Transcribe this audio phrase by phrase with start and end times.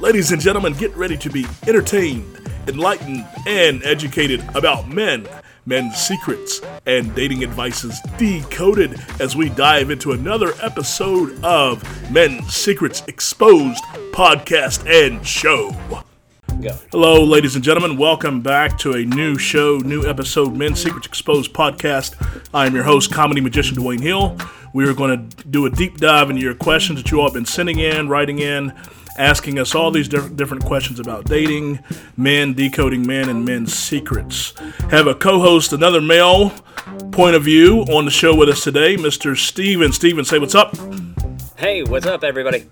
[0.00, 2.24] Ladies and gentlemen, get ready to be entertained,
[2.66, 5.28] enlightened, and educated about men,
[5.66, 13.02] men's secrets, and dating advices decoded as we dive into another episode of Men's Secrets
[13.08, 15.76] Exposed podcast and show.
[16.62, 16.78] Go.
[16.92, 17.98] Hello, ladies and gentlemen.
[17.98, 22.16] Welcome back to a new show, new episode, Men's Secrets Exposed podcast.
[22.54, 24.38] I am your host, comedy magician Dwayne Hill.
[24.72, 27.34] We are going to do a deep dive into your questions that you all have
[27.34, 28.72] been sending in, writing in,
[29.20, 31.78] asking us all these diff- different questions about dating,
[32.16, 34.54] men, decoding men, and men's secrets.
[34.90, 36.50] Have a co-host, another male
[37.12, 39.36] point of view on the show with us today, Mr.
[39.36, 39.92] Steven.
[39.92, 40.74] Steven, say what's up.
[41.56, 42.66] Hey, what's up, everybody?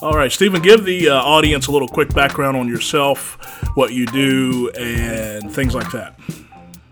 [0.00, 3.36] All right, Stephen, give the uh, audience a little quick background on yourself,
[3.76, 6.18] what you do, and things like that.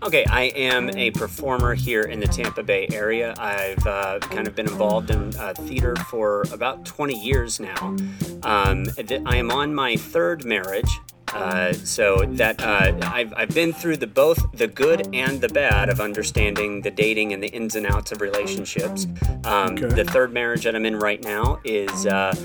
[0.03, 3.35] Okay, I am a performer here in the Tampa Bay area.
[3.37, 7.95] I've uh, kind of been involved in uh, theater for about 20 years now.
[8.41, 8.87] Um,
[9.27, 10.89] I am on my third marriage.
[11.33, 15.89] Uh, so that uh, I've, I've been through the both the good and the bad
[15.89, 19.07] of understanding the dating and the ins and outs of relationships.
[19.45, 19.87] Um, Okay.
[19.87, 22.35] The third marriage that I'm in right now is uh,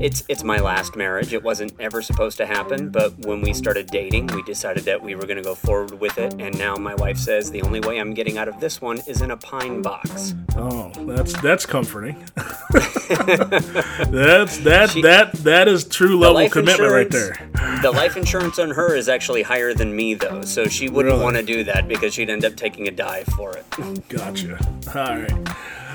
[0.00, 1.32] it's it's my last marriage.
[1.32, 5.14] It wasn't ever supposed to happen, but when we started dating, we decided that we
[5.14, 6.34] were going to go forward with it.
[6.38, 9.20] And now my wife says the only way I'm getting out of this one is
[9.22, 10.34] in a pine box.
[10.56, 12.16] Oh, that's that's comforting.
[14.10, 17.80] that's that She- that that is true level commitment right insurance- there.
[17.82, 21.24] The life insurance on her is actually higher than me, though, so she wouldn't Really?
[21.24, 23.64] want to do that because she'd end up taking a dive for it.
[24.08, 24.58] Gotcha.
[24.94, 25.32] All right.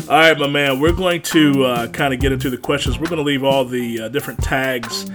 [0.09, 0.79] All right, my man.
[0.79, 2.99] We're going to uh, kind of get into the questions.
[2.99, 5.09] We're going to leave all the uh, different tags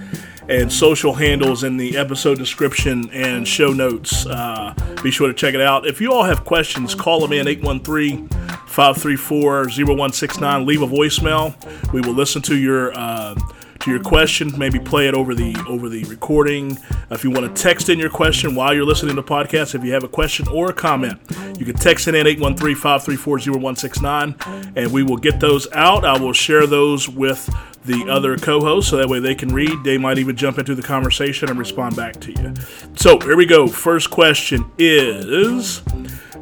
[0.49, 4.25] and social handles in the episode description and show notes.
[4.25, 4.73] Uh,
[5.03, 5.85] be sure to check it out.
[5.87, 8.29] If you all have questions, call them in 813
[8.77, 10.65] 534 0169.
[10.67, 11.55] Leave a voicemail.
[11.91, 12.95] We will listen to your.
[12.95, 13.33] Uh,
[13.79, 16.79] to your question, maybe play it over the over the recording.
[17.11, 19.93] If you want to text in your question while you're listening to podcast, if you
[19.93, 21.21] have a question or a comment,
[21.59, 26.05] you can text it in 813-534-0169 and we will get those out.
[26.05, 27.47] I will share those with
[27.85, 29.83] the other co-hosts so that way they can read.
[29.83, 32.53] They might even jump into the conversation and respond back to you.
[32.95, 33.67] So here we go.
[33.67, 35.81] First question is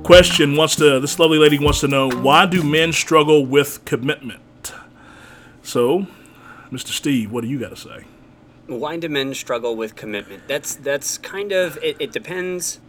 [0.05, 4.71] question wants to this lovely lady wants to know why do men struggle with commitment?
[5.63, 6.05] So
[6.71, 6.89] Mr.
[6.89, 8.05] Steve, what do you got to say?
[8.67, 10.47] Why do men struggle with commitment?
[10.47, 12.79] That's that's kind of it, it depends.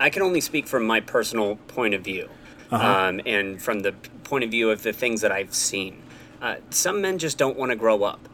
[0.00, 2.30] I can only speak from my personal point of view,
[2.70, 3.92] um, and from the
[4.24, 6.02] point of view of the things that I've seen.
[6.40, 8.26] Uh, some men just don't want to grow up.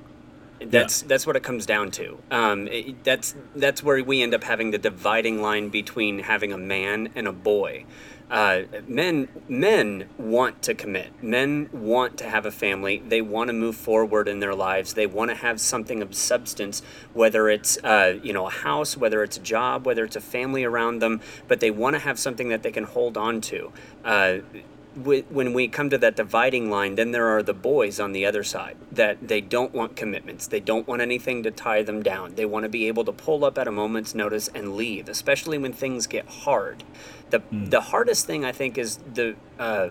[0.71, 2.19] That's that's what it comes down to.
[2.31, 6.59] Um, it, that's that's where we end up having the dividing line between having a
[6.59, 7.85] man and a boy.
[8.33, 11.23] Uh, men men want to commit.
[11.23, 13.03] Men want to have a family.
[13.07, 14.95] They want to move forward in their lives.
[14.95, 16.81] They want to have something of substance,
[17.13, 20.65] whether it's uh, you know a house, whether it's a job, whether it's a family
[20.65, 21.21] around them.
[21.47, 23.71] But they want to have something that they can hold on to.
[24.03, 24.39] Uh,
[24.95, 28.45] when we come to that dividing line, then there are the boys on the other
[28.45, 30.47] side that they don't want commitments.
[30.47, 32.35] They don't want anything to tie them down.
[32.35, 35.57] They want to be able to pull up at a moment's notice and leave, especially
[35.57, 36.85] when things get hard.
[37.31, 39.89] The, the hardest thing I think is the uh,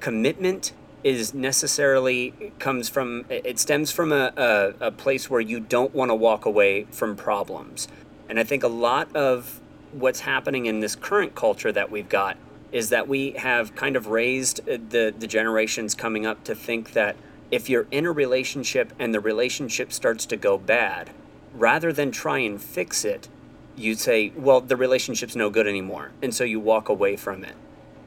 [0.00, 0.72] commitment
[1.04, 6.10] is necessarily comes from it stems from a, a, a place where you don't want
[6.10, 7.86] to walk away from problems
[8.28, 9.60] and i think a lot of
[9.92, 12.36] what's happening in this current culture that we've got
[12.72, 16.92] is that we have kind of raised uh, the the generations coming up to think
[16.92, 17.16] that
[17.50, 21.10] if you're in a relationship and the relationship starts to go bad
[21.54, 23.28] rather than try and fix it
[23.76, 27.54] you say well the relationship's no good anymore and so you walk away from it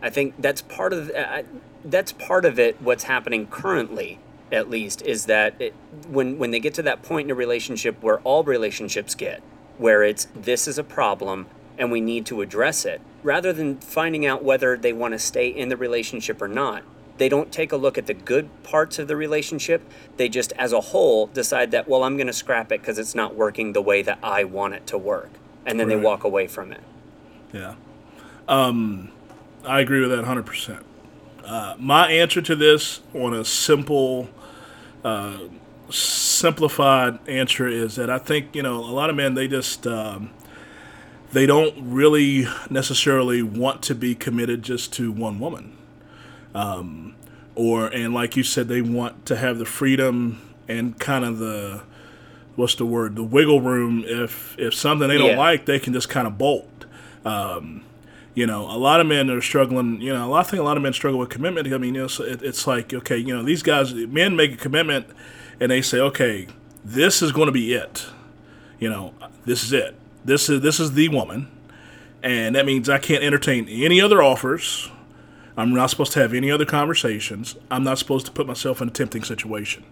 [0.01, 1.44] I think that's part of uh,
[1.85, 2.81] that's part of it.
[2.81, 4.19] What's happening currently,
[4.51, 5.73] at least, is that it,
[6.07, 9.41] when when they get to that point in a relationship where all relationships get,
[9.77, 14.25] where it's this is a problem and we need to address it, rather than finding
[14.25, 16.83] out whether they want to stay in the relationship or not.
[17.17, 19.83] They don't take a look at the good parts of the relationship.
[20.17, 23.13] They just, as a whole, decide that well, I'm going to scrap it because it's
[23.13, 25.29] not working the way that I want it to work,
[25.65, 25.97] and then Right.
[25.97, 26.81] they walk away from it.
[27.53, 27.75] Yeah.
[28.47, 29.09] Um,
[29.65, 30.83] I agree with that 100%.
[31.45, 34.29] Uh, my answer to this on a simple,
[35.03, 35.38] uh,
[35.89, 40.31] simplified answer is that I think, you know, a lot of men, they just, um,
[41.33, 45.78] they don't really necessarily want to be committed just to one woman.
[46.54, 47.16] Um,
[47.56, 51.81] or, and like you said, they want to have the freedom and kind of the,
[52.56, 54.04] what's the word, the wiggle room.
[54.06, 55.38] If, if something they don't Yeah.
[55.38, 56.68] like, they can just kind of bolt.
[57.25, 57.84] Um,
[58.34, 60.01] you know, a lot of men are struggling.
[60.01, 61.68] You know, a lot, I think a lot of men struggle with commitment.
[61.72, 64.54] I mean, you know, so it, it's like, okay, you know, these guys, men make
[64.54, 65.07] a commitment,
[65.60, 66.48] and they say, okay,
[66.84, 68.07] this is going to be it.
[68.80, 69.13] you know,
[69.45, 69.95] this is it.
[70.23, 71.50] This is this is the woman,
[72.21, 74.89] and that means I can't entertain any other offers.
[75.57, 77.56] I'm not supposed to have any other conversations.
[77.69, 79.83] I'm not supposed to put myself in a tempting situation.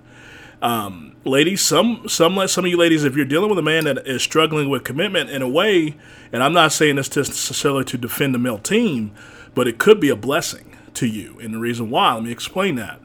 [0.62, 4.06] Um, ladies, some some some of you ladies, if you're dealing with a man that
[4.06, 5.96] is struggling with commitment in a way,
[6.32, 9.12] and I'm not saying this necessarily to defend the male team,
[9.56, 11.40] but it could be a blessing to you.
[11.40, 13.00] And the reason why, let me explain that.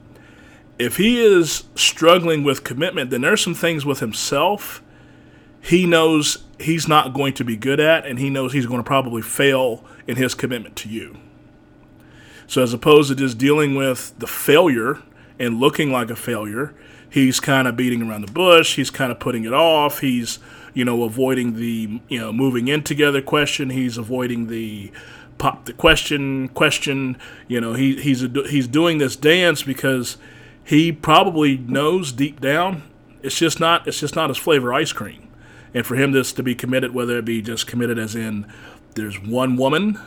[0.78, 4.82] If he is struggling with commitment, then there's some things with himself
[5.64, 8.86] he knows he's not going to be good at, and he knows he's going to
[8.86, 11.16] probably fail in his commitment to you.
[12.46, 15.02] So, as opposed to just dealing with the failure
[15.38, 16.74] and looking like a failure,
[17.08, 18.76] he's kind of beating around the bush.
[18.76, 20.00] He's kind of putting it off.
[20.00, 20.38] He's,
[20.74, 23.70] you know, avoiding the, you know, moving in together question.
[23.70, 24.92] He's avoiding the
[25.38, 27.16] pop the question question.
[27.48, 30.18] You know, he, he's he's doing this dance because
[30.62, 32.82] he probably knows deep down
[33.22, 35.28] it's just not it's just not his flavor ice cream
[35.74, 38.46] and for him this to be committed, whether it be just committed as in
[38.94, 39.98] there's one woman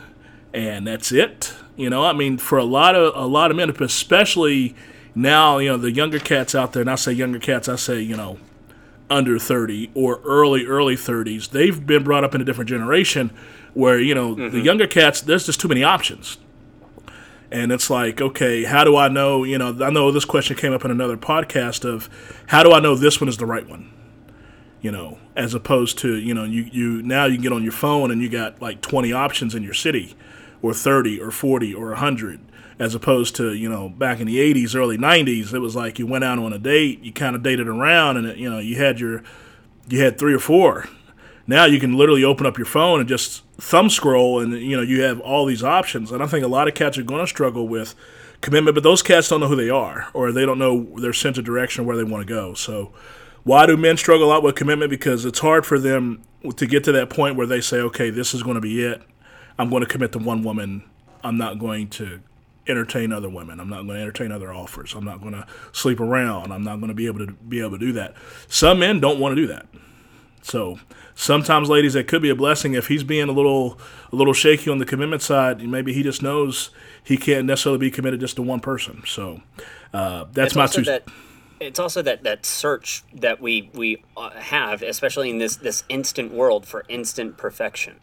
[0.52, 1.54] and that's it.
[1.76, 4.74] You know, I mean, for a lot of a lot of men, especially
[5.14, 8.00] now, you know, the younger cats out there, and I say younger cats, I say
[8.00, 8.38] you know,
[9.08, 13.30] under thirty or early early thirties, they've been brought up in a different generation
[13.74, 14.56] where you know mm-hmm.
[14.56, 16.38] the younger cats, there's just too many options.
[17.50, 19.42] And it's like, okay, how do I know?
[19.42, 22.10] You know, I know this question came up in another podcast of
[22.48, 23.90] how do I know this one is the right one?
[24.80, 27.72] You know, as opposed to, you know, you, you now you can get on your
[27.72, 30.16] phone and you got like 20 options in your city
[30.62, 32.40] or 30 or 40 or 100
[32.78, 36.06] as opposed to, you know, back in the 80s, early 90s, it was like you
[36.06, 38.76] went out on a date, you kind of dated around and, it, you know, you
[38.76, 39.22] had your,
[39.88, 40.88] you had three or four.
[41.46, 44.82] Now you can literally open up your phone and just thumb scroll and, you know,
[44.82, 46.12] you have all these options.
[46.12, 47.96] And I think a lot of cats are going to struggle with
[48.42, 51.36] commitment, but those cats don't know who they are or they don't know their sense
[51.36, 52.54] of direction where they want to go.
[52.54, 52.92] So,
[53.48, 54.90] why do men struggle out with commitment?
[54.90, 56.22] Because it's hard for them
[56.56, 59.00] to get to that point where they say, okay, this is going to be it.
[59.58, 60.84] I'm going to commit to one woman.
[61.24, 62.20] I'm not going to
[62.66, 63.58] entertain other women.
[63.58, 64.92] I'm not going to entertain other offers.
[64.94, 66.52] I'm not going to sleep around.
[66.52, 68.14] I'm not going to be able to be able to do that.
[68.48, 69.66] Some men don't want to do that.
[70.42, 70.78] So
[71.14, 73.80] sometimes, ladies, that could be a blessing if he's being a little
[74.12, 75.66] a little shaky on the commitment side.
[75.66, 76.68] Maybe he just knows
[77.02, 79.02] he can't necessarily be committed just to one person.
[79.06, 79.40] So
[79.94, 80.82] uh, that's it's my two.
[80.82, 81.08] That-
[81.60, 86.32] it's also that that search that we we uh, have, especially in this this instant
[86.32, 88.00] world for instant perfection.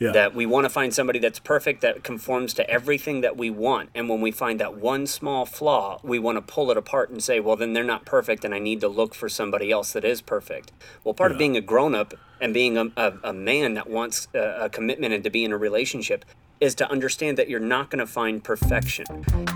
[0.00, 0.12] Yeah.
[0.12, 3.90] That we want to find somebody that's perfect, that conforms to everything that we want.
[3.96, 7.20] And when we find that one small flaw, we want to pull it apart and
[7.20, 10.04] say, well, then they're not perfect, and I need to look for somebody else that
[10.04, 10.70] is perfect.
[11.02, 11.34] Well, part yeah.
[11.34, 14.68] of being a grown up and being a, a, a man that wants a, a
[14.68, 16.24] commitment and to be in a relationship
[16.60, 19.06] is to understand that you're not going to find perfection.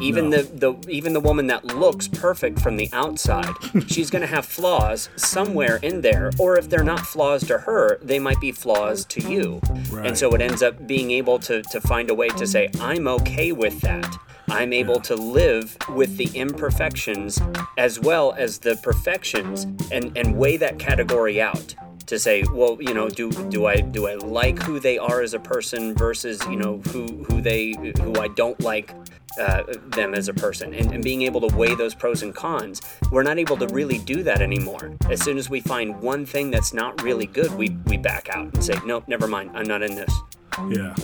[0.00, 0.43] Even no.
[0.43, 3.52] the, the even the woman that looks perfect from the outside,
[3.87, 6.31] she's going to have flaws somewhere in there.
[6.38, 9.60] Or if they're not flaws to her, they might be flaws to you.
[9.90, 10.06] Right.
[10.06, 13.06] And so it ends up being able to to find a way to say, I'm
[13.08, 14.16] okay with that.
[14.48, 17.40] I'm able to live with the imperfections
[17.78, 21.75] as well as the perfections and, and weigh that category out
[22.06, 25.34] to say, well, you know, do do I do I like who they are as
[25.34, 28.94] a person versus you know who who they who I don't like
[29.40, 32.82] uh, them as a person and, and, being able to weigh those pros and cons
[33.10, 36.50] we're not able to really do that anymore as soon as we find one thing
[36.50, 39.82] that's not really good we, we back out and say nope never mind i'm not
[39.82, 40.12] in this
[40.69, 40.94] yeah,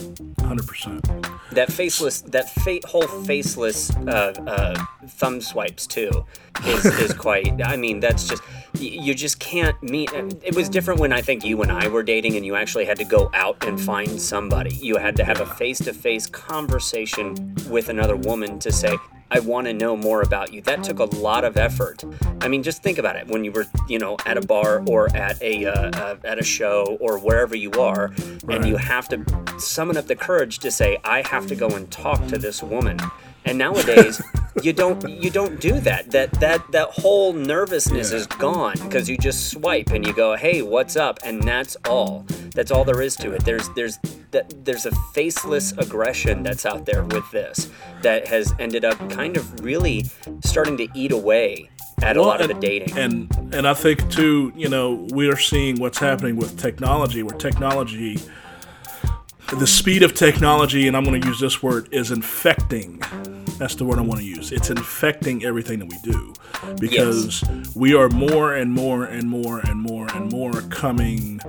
[0.41, 1.03] hundred percent.
[1.51, 6.25] That faceless, that fa- whole faceless uh, uh, thumb swipes too,
[6.65, 7.61] is is quite.
[7.63, 8.43] I mean, that's just
[8.77, 10.11] you just can't meet.
[10.13, 12.97] It was different when I think you and I were dating, and you actually had
[12.97, 14.75] to go out and find somebody.
[14.75, 18.97] You had to have a face to face conversation with another woman to say,
[19.31, 20.61] I want to know more about you.
[20.61, 22.03] That took a lot of effort.
[22.41, 23.27] I mean, just think about it.
[23.27, 26.43] When you were, you know, at a bar or at a uh, uh, at a
[26.43, 28.11] show or wherever you are,
[28.43, 28.57] right.
[28.57, 29.23] and you have to
[29.59, 32.99] summon up the courage to say, "I have to go and talk to this woman."
[33.45, 34.21] And nowadays,
[34.63, 36.11] you don't you don't do that.
[36.11, 38.17] That that that whole nervousness yeah.
[38.17, 42.25] is gone because you just swipe and you go, "Hey, what's up?" and that's all.
[42.53, 43.45] That's all there is to it.
[43.45, 43.97] There's there's
[44.31, 47.69] that there's a faceless aggression that's out there with this
[48.01, 50.05] that has ended up kind of really
[50.43, 51.69] starting to eat away
[52.01, 52.97] at well, a lot and, of the dating.
[52.97, 57.37] And and I think too, you know, we are seeing what's happening with technology, where
[57.37, 58.19] technology
[59.57, 63.01] the speed of technology, and I'm going to use this word, is infecting.
[63.57, 64.51] That's the word I want to use.
[64.51, 66.33] It's infecting everything that we do
[66.79, 67.75] because yes.
[67.75, 71.41] we are more and more and more and more and more coming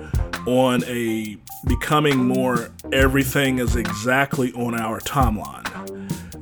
[0.46, 5.64] on a becoming more everything is exactly on our timeline.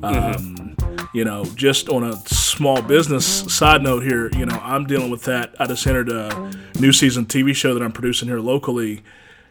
[0.01, 0.05] Mm-hmm.
[0.05, 0.75] Um,
[1.11, 5.23] You know, just on a small business side note here, you know, I'm dealing with
[5.23, 5.55] that.
[5.59, 9.01] I just entered a new season TV show that I'm producing here locally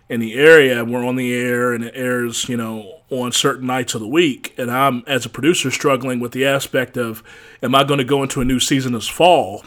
[0.09, 0.85] in the area.
[0.85, 4.55] We're on the air and it airs, you know, on certain nights of the week.
[4.59, 7.23] And I'm, as a producer, struggling with the aspect of,
[7.63, 9.65] am I going to go into a new season this fall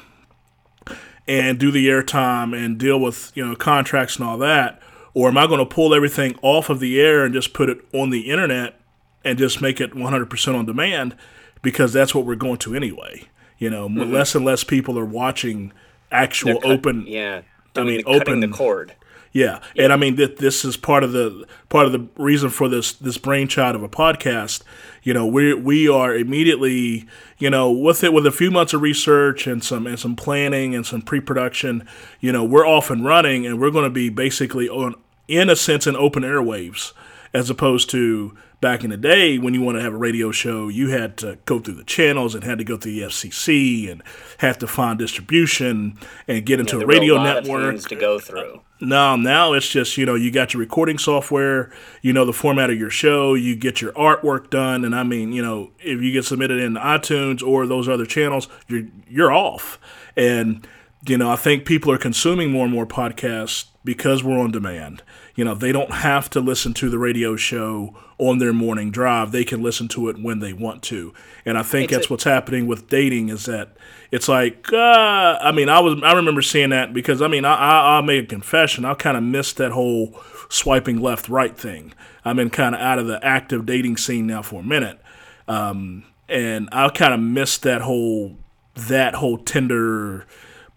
[1.28, 4.82] and do the airtime and deal with, you know, contracts and all that?
[5.14, 7.80] Or am I going to pull everything off of the air and just put it
[7.94, 8.80] on the internet
[9.24, 11.16] and just make it 100% on demand?
[11.62, 13.28] Because that's what we're going to anyway.
[13.58, 14.12] You know, mm-hmm.
[14.12, 15.74] less and less people are watching
[16.12, 17.06] actual cut, open.
[17.06, 17.42] Yeah.
[17.76, 18.96] I mean, open the cord.
[19.34, 19.62] Yeah.
[19.78, 22.92] and I mean that this is part of the part of the reason for this
[22.92, 24.62] this brainchild of a podcast.
[25.04, 27.08] You know, we we are immediately,
[27.38, 30.76] you know, with it with a few months of research and some and some planning
[30.76, 31.88] and some pre-production,
[32.20, 34.96] you know, we're off and running, and we're going to be basically on,
[35.28, 36.92] in a sense, in open airwaves,
[37.34, 40.68] as opposed to back in the day when you want to have a radio show,
[40.70, 44.04] you had to go through the channels and had to go through the FCC and
[44.38, 48.62] have to find distribution and get into yeah, a radio network to go through.
[48.80, 52.70] No, now it's just you know you got your recording software, you know the format
[52.70, 56.12] of your show, you get your artwork done, and I mean you know if you
[56.12, 59.80] get submitted in iTunes or those other channels, you're you're off.
[60.16, 60.68] And
[61.06, 65.04] you know I think people are consuming more and more podcasts because we're on demand.
[65.36, 69.32] You know, they don't have to listen to the radio show on their morning drive.
[69.32, 71.14] They can listen to it when they want to.
[71.46, 73.78] And I think it's that's a- what's happening with dating is that
[74.12, 77.56] it's like, uh, I mean, I was I remember seeing that because I mean, I
[77.56, 78.84] I, I made a confession.
[78.86, 80.20] I kind of missed that whole
[80.50, 81.94] swiping left right thing.
[82.26, 85.00] I've been kind of out of the active dating scene now for a minute,
[85.48, 88.38] um, and I kind of missed that whole
[88.76, 90.26] that whole Tinder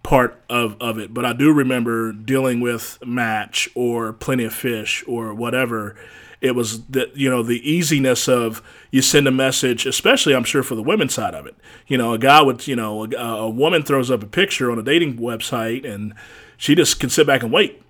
[0.05, 1.13] part of, of it.
[1.13, 5.97] But I do remember dealing with Match or Plenty of Fish or whatever.
[6.41, 10.63] It was that you know the easiness of you send a message, especially I'm sure
[10.63, 11.57] for the women's side of it.
[11.89, 14.79] You know, a guy would you know a, a woman throws up a picture on
[14.79, 16.15] a dating website and
[16.59, 17.83] she just can sit back and wait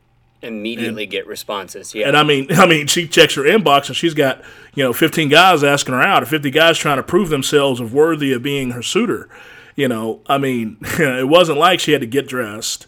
[0.45, 1.95] immediately and, get responses.
[1.95, 2.07] Yeah.
[2.07, 4.43] And I mean, I mean, she checks her inbox and she's got
[4.75, 7.93] you know 15 guys asking her out, or 50 guys trying to prove themselves of
[7.93, 9.29] worthy of being her suitor.
[9.77, 12.87] You know, I mean, it wasn't like she had to get dressed,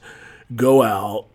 [0.54, 1.26] go out,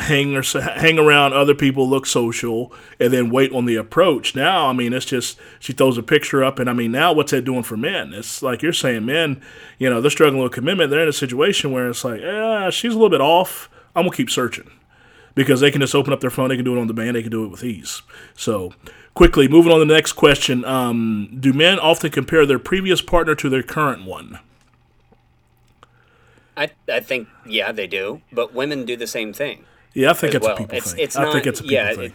[0.00, 4.34] hang or hang around other people, look social, and then wait on the approach.
[4.34, 7.30] Now, I mean, it's just she throws a picture up, and I mean, now what's
[7.32, 8.12] that doing for men?
[8.12, 9.40] It's like you're saying, men,
[9.78, 10.90] you know, they're struggling with commitment.
[10.90, 13.68] They're in a situation where it's like, yeah, she's a little bit off.
[13.94, 14.70] I'm gonna keep searching
[15.34, 17.22] because they can just open up their phone, they can do it on demand, they
[17.22, 18.02] can do it with ease.
[18.34, 18.72] So,
[19.14, 23.34] quickly moving on to the next question: um, Do men often compare their previous partner
[23.36, 24.38] to their current one?
[26.60, 29.64] I, I think yeah they do, but women do the same thing.
[29.94, 30.54] Yeah, I think it's well.
[30.54, 31.02] a people it's, thing.
[31.02, 32.04] It's I not, think it's a people yeah, thing.
[32.04, 32.12] It,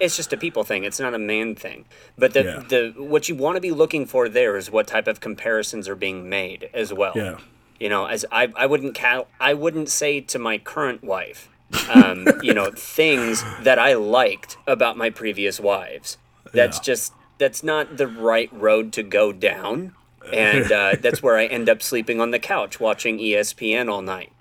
[0.00, 0.84] it's just a people thing.
[0.84, 1.84] It's not a man thing.
[2.16, 2.62] But the yeah.
[2.66, 5.94] the what you want to be looking for there is what type of comparisons are
[5.94, 7.12] being made as well.
[7.14, 7.38] Yeah.
[7.78, 11.50] You know, as I I wouldn't cal- I wouldn't say to my current wife,
[11.92, 16.16] um, you know, things that I liked about my previous wives.
[16.54, 16.82] That's yeah.
[16.82, 19.94] just that's not the right road to go down
[20.32, 24.32] and uh, that's where I end up sleeping on the couch watching ESPN all night.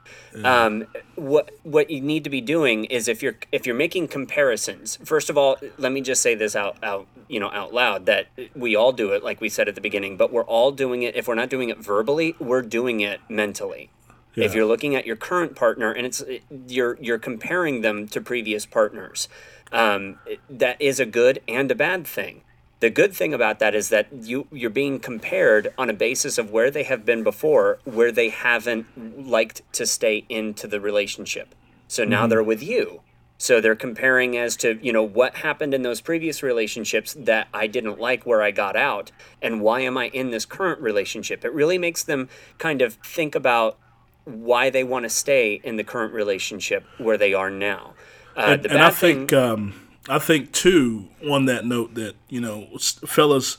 [0.44, 0.86] Um,
[1.16, 4.98] what what you need to be doing is if you're if you're making comparisons.
[5.04, 8.28] First of all, let me just say this out out you know out loud that
[8.56, 11.16] we all do it like we said at the beginning, but we're all doing it.
[11.16, 13.90] If we're not doing it verbally, we're doing it mentally.
[14.36, 14.46] Yeah.
[14.46, 16.24] If you're looking at your current partner and it's
[16.68, 19.28] you're you're comparing them to previous partners,
[19.74, 20.20] um,
[20.50, 22.42] that is a good and a bad thing.
[22.82, 26.52] The good thing about that is that you you're being compared on a basis of
[26.52, 31.56] where they have been before, where they haven't liked to stay into the relationship.
[31.88, 32.30] So now mm-hmm.
[32.30, 33.02] they're with you.
[33.38, 37.66] So they're comparing as to, you know, what happened in those previous relationships that I
[37.66, 39.12] didn't like where I got out
[39.42, 41.44] and why am I in this current relationship?
[41.44, 43.80] It really makes them kind of think about
[44.26, 47.96] why they want to stay in the current relationship where they are now.
[48.38, 49.74] Uh, and, and I think thing, um,
[50.10, 53.58] I think too on that note that you know fellas,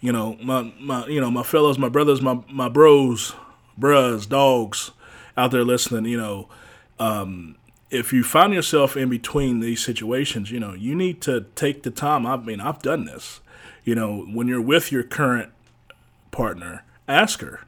[0.00, 3.34] you know my my you know my fellas, my brothers, my my bros,
[3.78, 4.90] bros, dogs
[5.36, 6.06] out there listening.
[6.06, 6.48] You know,
[6.98, 7.56] um,
[7.90, 11.90] if you find yourself in between these situations, you know you need to take the
[11.90, 12.26] time.
[12.26, 13.40] I mean, I've done this.
[13.84, 15.52] You know, when you're with your current
[16.30, 17.60] partner, ask her.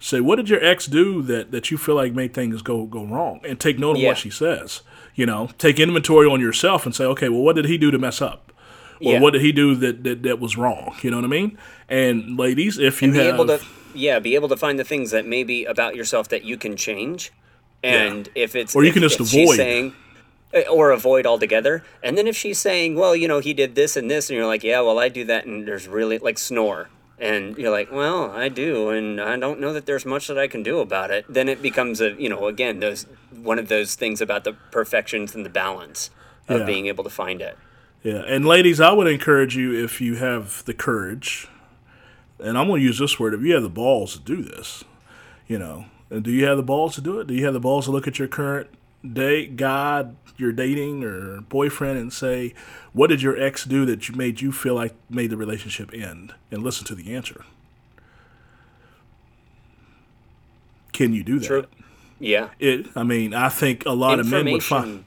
[0.00, 3.04] Say, what did your ex do that, that you feel like made things go go
[3.04, 3.40] wrong?
[3.44, 4.10] And take note of yeah.
[4.10, 4.82] what she says
[5.18, 7.98] you know, take inventory on yourself and say, okay, well, what did he do to
[7.98, 8.52] mess up?
[9.00, 9.20] Or yeah.
[9.20, 10.94] what did he do that, that, that was wrong?
[11.02, 11.58] You know what I mean?
[11.88, 13.60] And ladies, if you and be have, able to,
[13.94, 17.32] yeah, be able to find the things that maybe about yourself that you can change,
[17.82, 18.44] and yeah.
[18.44, 19.92] if it's or you if, can just avoid saying,
[20.52, 21.82] eh, or avoid altogether.
[22.00, 24.46] And then if she's saying, well, you know, he did this and this, and you're
[24.46, 26.90] like, yeah, well, I do that, and there's really like snore.
[27.20, 30.46] and you're like, well, I do, and I don't know that there's much that I
[30.46, 31.24] can do about it.
[31.28, 33.06] Then it becomes a, you know, again, those
[33.42, 36.10] one of those things about the perfections and the balance
[36.48, 36.66] of Yeah.
[36.66, 37.56] being able to find it.
[38.02, 41.48] Yeah, and ladies, I would encourage you if you have the courage,
[42.38, 44.84] and I'm going to use this word, if you have the balls to do this,
[45.46, 47.26] you know, and do you have the balls to do it?
[47.26, 48.68] Do you have the balls to look at your current
[49.12, 52.54] date, God, you're dating or boyfriend, and say,
[52.92, 56.34] what did your ex do that you made you feel like made the relationship end?
[56.50, 57.44] And listen to the answer.
[60.92, 61.46] Can you do that?
[61.46, 61.64] True.
[62.20, 62.48] Yeah.
[62.58, 62.86] It.
[62.96, 65.04] I mean, I think a lot of men would find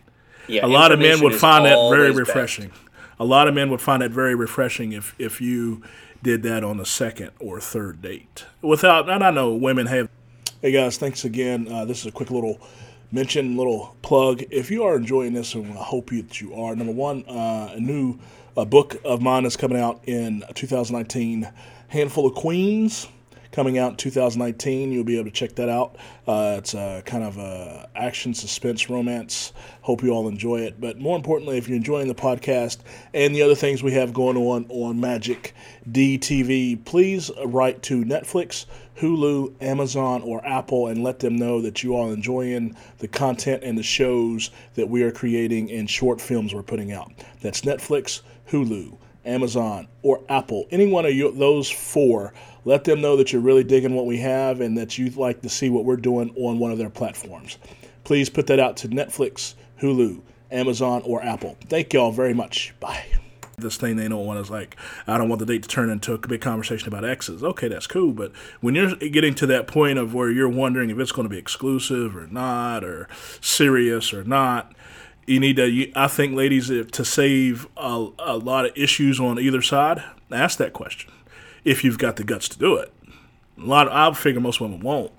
[0.47, 2.19] Yeah, a lot of men would find that very best.
[2.19, 2.71] refreshing.
[3.19, 5.81] A lot of men would find that very refreshing if if you
[6.23, 8.45] did that on the second or third date.
[8.61, 10.09] Without, and I know women have.
[10.61, 11.67] Hey guys, thanks again.
[11.71, 12.59] Uh, this is a quick little
[13.11, 14.43] mention, little plug.
[14.51, 16.75] If you are enjoying this, and I hope you, that you are.
[16.75, 18.19] Number one, uh, a new
[18.55, 21.51] uh, book of mine is coming out in 2019,
[21.89, 23.07] Handful of Queens
[23.51, 24.91] coming out in 2019.
[24.91, 25.97] You'll be able to check that out.
[26.27, 29.53] Uh, it's a kind of a action, suspense, romance.
[29.81, 30.79] Hope you all enjoy it.
[30.79, 32.79] But more importantly, if you're enjoying the podcast
[33.13, 35.53] and the other things we have going on on Magic
[35.89, 38.65] DTV, please write to Netflix,
[38.97, 43.77] Hulu, Amazon, or Apple and let them know that you are enjoying the content and
[43.77, 47.11] the shows that we are creating and short films we're putting out.
[47.41, 50.67] That's Netflix, Hulu, Amazon, or Apple.
[50.71, 52.33] Any one of you, those four,
[52.65, 55.49] let them know that you're really digging what we have and that you'd like to
[55.49, 57.57] see what we're doing on one of their platforms.
[58.03, 61.57] Please put that out to Netflix, Hulu, Amazon, or Apple.
[61.69, 62.73] Thank y'all very much.
[62.79, 63.05] Bye.
[63.57, 64.75] This thing they don't want is like,
[65.05, 67.43] I don't want the date to turn into a big conversation about exes.
[67.43, 68.11] Okay, that's cool.
[68.11, 71.29] But when you're getting to that point of where you're wondering if it's going to
[71.29, 73.07] be exclusive or not, or
[73.39, 74.73] serious or not,
[75.31, 79.61] you need to i think ladies to save a, a lot of issues on either
[79.61, 81.11] side ask that question
[81.63, 82.91] if you've got the guts to do it.
[83.57, 85.11] A lot of, i figure most women won't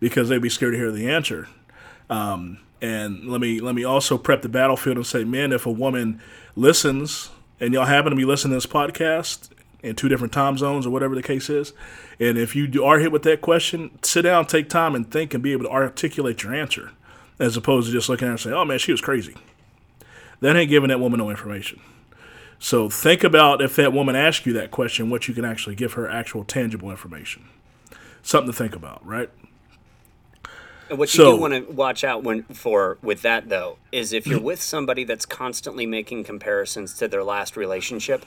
[0.00, 1.48] because they'd be scared to hear the answer.
[2.08, 5.70] Um, and let me let me also prep the battlefield and say men if a
[5.70, 6.20] woman
[6.54, 7.30] listens
[7.60, 9.50] and y'all happen to be listening to this podcast
[9.82, 11.72] in two different time zones or whatever the case is
[12.20, 15.42] and if you are hit with that question sit down take time and think and
[15.42, 16.92] be able to articulate your answer
[17.38, 19.34] as opposed to just looking at her and saying, "Oh man, she was crazy."
[20.40, 21.80] That ain't giving that woman no information.
[22.60, 25.92] So think about if that woman asks you that question, what you can actually give
[25.94, 27.44] her actual tangible information.
[28.22, 29.30] Something to think about, right?
[30.90, 34.12] And What you So- do want to watch out when for with that though is
[34.12, 38.24] if you're with somebody that's constantly making comparisons to their last relationship,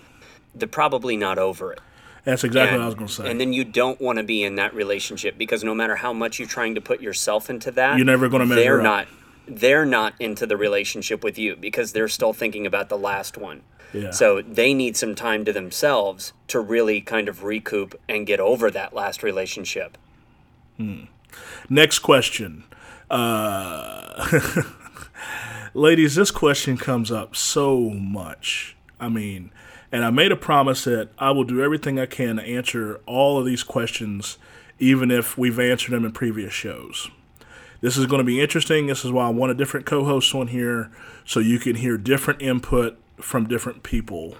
[0.56, 1.80] they're probably not over it.
[2.23, 3.31] That's exactly and, what I was going to say.
[3.31, 6.39] And then you don't want to be in that relationship because no matter how much
[6.39, 8.84] you're trying to put yourself into that, You're never gonna measure They're up.
[8.84, 9.07] not.
[9.47, 13.63] They're not into the relationship with you because they're still thinking about the last one.
[13.91, 14.12] Yeah.
[14.12, 18.71] So they need some time to themselves to really kind of recoup and get over
[18.71, 19.97] that last relationship.
[20.77, 21.05] Hmm.
[21.69, 22.63] Next question.
[23.10, 24.41] Uh,
[25.73, 28.77] ladies, this question comes up so much.
[28.99, 29.51] I mean,
[29.91, 33.38] and I made a promise that I will do everything I can to answer all
[33.38, 34.38] of these questions,
[34.80, 37.10] even if we've answered them in previous shows.
[37.82, 38.88] This is going to be interesting.
[38.88, 40.91] This is why I want a different co host on here
[41.25, 44.38] so you can hear different input from different people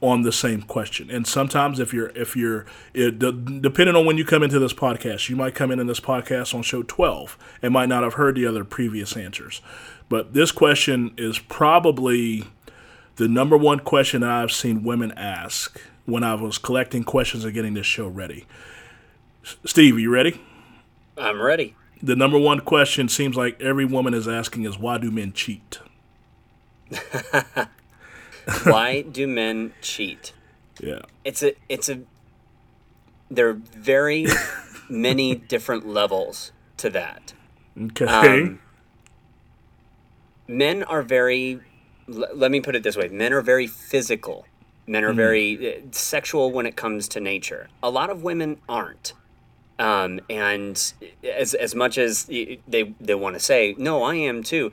[0.00, 1.10] on the same question.
[1.10, 4.74] And sometimes if you're if you're it, de- depending on when you come into this
[4.74, 8.14] podcast, you might come in in this podcast on show 12 and might not have
[8.14, 9.62] heard the other previous answers.
[10.10, 12.44] But this question is probably
[13.16, 17.54] the number one question that I've seen women ask when I was collecting questions and
[17.54, 18.46] getting this show ready.
[19.64, 20.40] Steve, are you ready?
[21.16, 21.76] I'm ready.
[22.02, 25.78] The number one question seems like every woman is asking is why do men cheat?
[28.64, 30.32] Why do men cheat?
[30.80, 31.00] Yeah.
[31.24, 32.00] It's a it's a
[33.30, 34.26] there are very
[34.88, 37.32] many different levels to that.
[37.80, 38.04] Okay.
[38.04, 38.60] Um,
[40.46, 41.60] men are very
[42.08, 43.08] l- let me put it this way.
[43.08, 44.46] Men are very physical.
[44.86, 47.68] Men are very uh, sexual when it comes to nature.
[47.82, 49.14] A lot of women aren't.
[49.78, 50.92] Um, and
[51.24, 54.72] as, as much as they, they want to say no i am too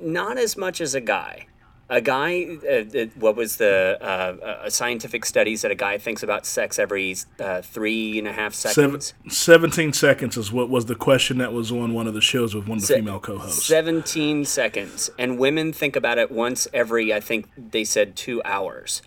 [0.00, 1.46] not as much as a guy
[1.90, 6.78] a guy uh, what was the uh, scientific studies that a guy thinks about sex
[6.78, 11.38] every uh, three and a half Seven, seconds 17 seconds is what was the question
[11.38, 13.66] that was on one of the shows with one of the female co-hosts.
[13.66, 15.10] 17 seconds.
[15.18, 19.02] And women think about it once every, I think they said two hours.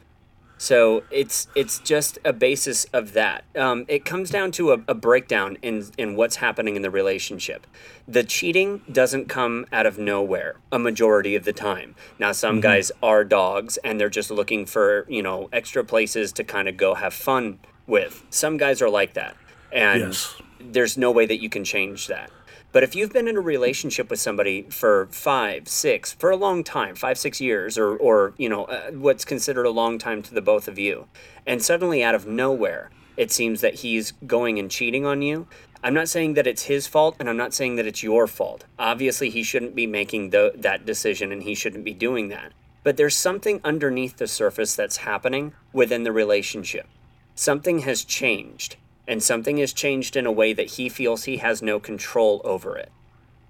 [0.64, 3.44] So it's it's just a basis of that.
[3.54, 7.68] Um, it comes down to a, a breakdown in in what's happening in the relationship.
[8.08, 11.96] The cheating doesn't come out of nowhere a majority of the time.
[12.18, 16.46] Now some guys are dogs and they're just looking for you know extra places to
[16.46, 18.24] kind of go have fun with.
[18.30, 19.36] Some guys are like that.
[19.74, 20.42] And Yes.
[20.62, 22.32] there's no way that you can change that.
[22.74, 26.64] But if you've been in a relationship with somebody for five, six, for a long
[26.64, 30.34] time, five, six years, or, or you know, uh, what's considered a long time to
[30.34, 31.06] the both of you,
[31.46, 35.48] and suddenly out of nowhere, it seems that he's going and cheating on you,
[35.84, 38.66] I'm not saying that it's his fault, and I'm not saying that it's your fault.
[38.80, 42.54] Obviously, he shouldn't be making the, that decision, and he shouldn't be doing that.
[42.84, 46.88] But there's something underneath the surface that's happening within the relationship.
[47.36, 51.62] Something has changed, and something has changed in a way that he feels he has
[51.62, 52.92] no control over it.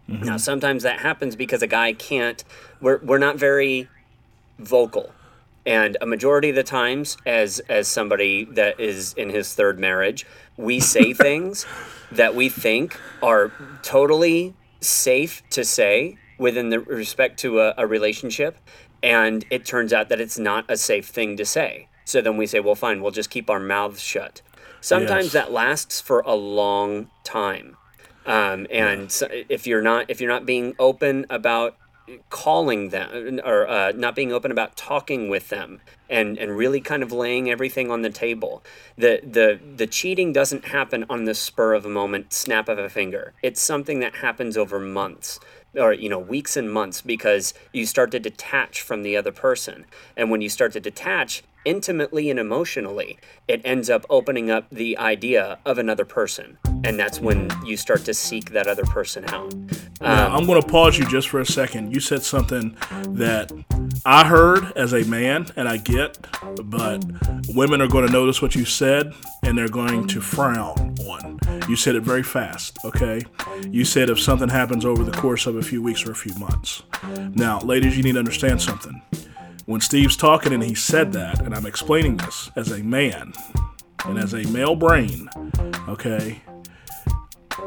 [0.10, 0.26] Mm-hmm.
[0.26, 2.44] Now, sometimes that happens because a guy can't,
[2.82, 3.88] we're, we're not very
[4.60, 5.12] vocal.
[5.66, 10.26] And a majority of the times, as as somebody that is in his third marriage,
[10.58, 11.66] we say things
[12.12, 18.58] that we think are totally safe to say within the respect to a, a relationship,
[19.02, 21.88] and it turns out that it's not a safe thing to say.
[22.04, 24.42] So then we say, well, fine, we'll just keep our mouths shut.
[24.84, 25.34] Sometimes Yes.
[25.34, 27.78] that lasts for a long time,
[28.26, 31.78] um, and so if you're not if you're not being open about
[32.30, 37.02] calling them or uh, not being open about talking with them and and really kind
[37.02, 38.62] of laying everything on the table
[38.98, 42.90] the the the cheating doesn't happen on the spur of a moment snap of a
[42.90, 43.34] finger.
[43.42, 45.40] It's something that happens over months
[45.76, 49.86] or you know weeks and months because you start to detach from the other person.
[50.18, 54.98] And when you start to detach intimately and emotionally it ends up opening up the
[54.98, 59.54] idea of another person and that's when you start to seek that other person out
[60.02, 61.94] Now, um, I'm going to pause you just for a second.
[61.94, 62.76] You said something
[63.10, 63.52] that
[64.06, 66.18] I heard as a man, and I get,
[66.66, 67.06] but
[67.50, 71.40] women are going to notice what you said, and they're going to frown on.
[71.70, 73.22] You said it very fast, okay?
[73.70, 76.36] You said if something happens over the course of a few weeks or a few
[76.36, 76.84] months.
[77.34, 79.02] Now, ladies, you need to understand something.
[79.66, 83.34] When Steve's talking and he said that, and I'm explaining this as a man
[84.06, 85.30] and as a male brain,
[85.88, 86.42] okay?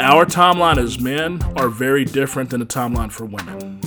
[0.00, 3.80] our timeline as men are very different than the timeline for women.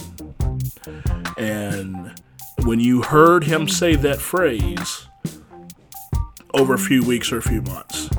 [1.38, 2.20] And
[2.64, 5.08] when you heard him say that phrase
[6.54, 8.10] over a few weeks or a few months,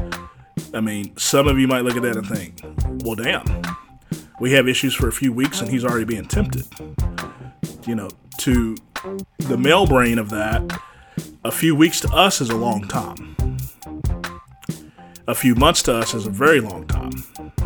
[0.73, 2.61] I mean, some of you might look at that and think,
[3.05, 3.63] well, damn,
[4.39, 6.67] we have issues for a few weeks and he's already being tempted.
[7.87, 8.77] You know, to
[9.39, 10.81] the male brain of that,
[11.45, 13.37] a few weeks to us is a long time.
[15.27, 17.13] A few months to us is a very long time.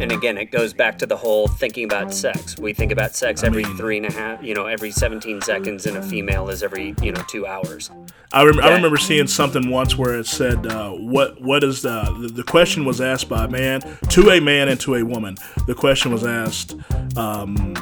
[0.01, 2.59] And again, it goes back to the whole thinking about sex.
[2.59, 5.87] We think about sex every mean- three and a half, you know, every 17 seconds,
[5.87, 7.90] and a female is every, you know, two hours.
[8.33, 12.03] I, rem- I remember seeing something once where it said, uh, "What what is the,
[12.20, 15.37] the the question was asked by a man to a man and to a woman?
[15.68, 16.75] The question was asked,
[17.16, 17.75] um,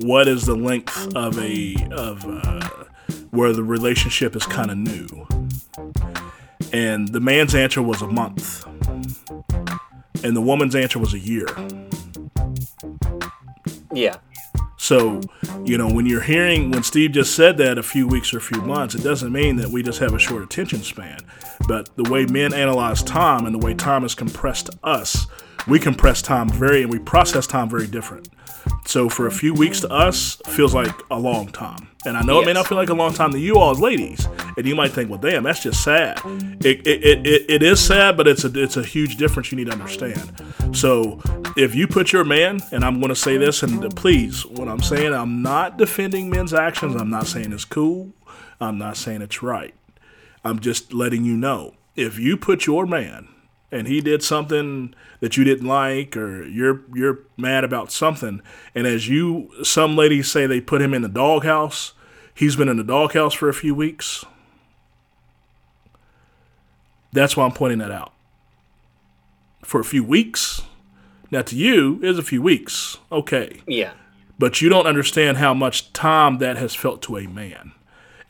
[0.00, 2.68] what is the length of a of uh,
[3.30, 5.26] where the relationship is kind of new?"
[6.72, 8.66] And the man's answer was a month,
[10.22, 11.46] and the woman's answer was a year.
[13.92, 14.16] Yeah.
[14.76, 15.20] So,
[15.64, 18.40] you know, when you're hearing, when Steve just said that a few weeks or a
[18.40, 21.18] few months, it doesn't mean that we just have a short attention span.
[21.66, 25.26] But the way men analyze time and the way time is compressed to us,
[25.66, 28.28] we compress time very, and we process time very different.
[28.84, 31.88] So for a few weeks to us, feels like a long time.
[32.06, 33.80] And I know it may not feel like a long time to you all as
[33.80, 34.26] ladies.
[34.56, 36.20] And you might think, well, damn, that's just sad.
[36.64, 39.56] It, it, it, it, it is sad, but it's a, it's a huge difference you
[39.56, 40.42] need to understand.
[40.72, 41.20] So
[41.56, 44.80] if you put your man, and I'm going to say this, and please, what I'm
[44.80, 46.96] saying, I'm not defending men's actions.
[46.96, 48.12] I'm not saying it's cool.
[48.60, 49.74] I'm not saying it's right.
[50.44, 53.28] I'm just letting you know if you put your man
[53.70, 58.40] and he did something that you didn't like or you're you're mad about something
[58.74, 61.92] and as you some ladies say they put him in the doghouse
[62.34, 64.24] he's been in the doghouse for a few weeks.
[67.12, 68.12] That's why i'm pointing that out.
[69.64, 70.62] For a few weeks?
[71.30, 72.98] Now to you is a few weeks.
[73.10, 73.60] Okay.
[73.66, 73.92] Yeah.
[74.38, 77.72] but you don't understand how much time that has felt to a man.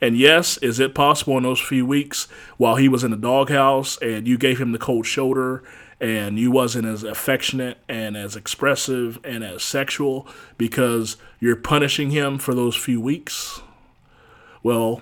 [0.01, 3.97] And yes, is it possible in those few weeks while he was in the doghouse
[4.01, 5.63] and you gave him the cold shoulder
[5.99, 10.25] and you wasn't as affectionate and as expressive and as sexual
[10.57, 13.61] because you're punishing him for those few weeks?
[14.63, 15.01] Well,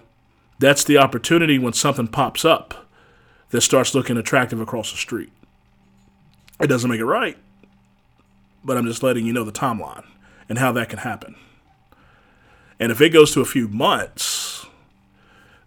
[0.60, 2.88] that's the opportunity when something pops up
[3.50, 5.32] that starts looking attractive across the street.
[6.60, 7.38] It doesn't make it right,
[8.64, 10.06] but I'm just letting you know the timeline
[10.50, 11.36] and how that can happen.
[12.80, 14.66] And if it goes to a few months,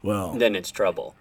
[0.03, 1.15] well, Then it's trouble.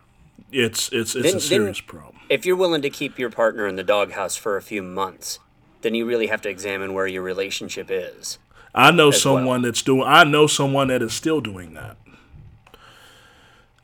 [0.51, 2.15] it's it's it's Then- a serious problem.
[2.29, 5.39] If you're willing to keep your partner in the doghouse for a few months,
[5.81, 8.37] then you really have to examine where your relationship is.
[8.75, 9.35] I know as well.
[9.37, 10.03] someone that's doing.
[10.05, 11.97] I know someone that is still doing that.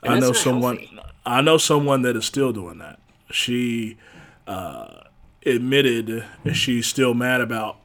[0.03, 0.77] And I know someone.
[0.77, 0.99] healthy.
[1.25, 2.99] I know someone that is still doing that.
[3.31, 3.97] She
[4.45, 5.01] uh,
[5.43, 7.77] admitted she's still mad about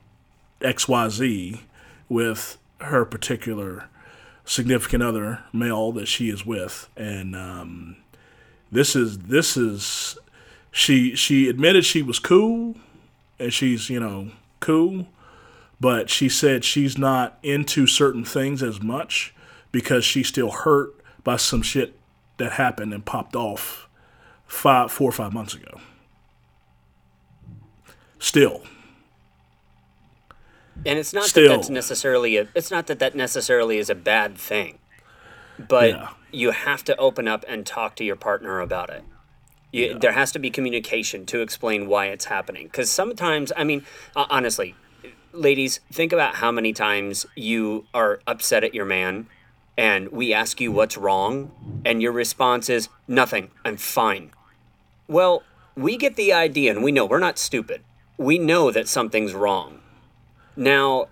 [0.60, 1.60] XYZ
[2.10, 3.88] with her particular
[4.50, 6.88] significant other male that she is with.
[6.96, 7.96] And um,
[8.72, 10.18] this is this is
[10.72, 12.74] she she admitted she was cool
[13.38, 15.06] and she's you know cool
[15.80, 19.34] but she said she's not into certain things as much
[19.72, 20.90] because she's still hurt
[21.22, 21.98] by some shit
[22.38, 23.88] that happened and popped off
[24.46, 25.80] five four or five months ago.
[28.18, 28.62] Still
[30.86, 31.48] and it's not Still.
[31.48, 34.78] that that's necessarily a, it's not that that necessarily is a bad thing,
[35.58, 36.08] but yeah.
[36.32, 39.04] you have to open up and talk to your partner about it.
[39.72, 39.98] You, yeah.
[39.98, 42.64] There has to be communication to explain why it's happening.
[42.66, 43.84] Because sometimes, I mean,
[44.16, 44.74] honestly,
[45.32, 49.28] ladies, think about how many times you are upset at your man
[49.76, 51.52] and we ask you what's wrong,
[51.86, 54.30] and your response is, nothing, I'm fine.
[55.08, 55.42] Well,
[55.74, 57.82] we get the idea and we know we're not stupid.
[58.18, 59.80] We know that something's wrong.
[60.60, 61.08] Now,